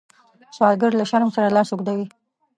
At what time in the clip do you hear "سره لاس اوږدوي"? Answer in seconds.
1.35-2.05